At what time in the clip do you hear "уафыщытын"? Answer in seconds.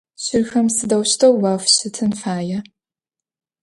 1.41-2.11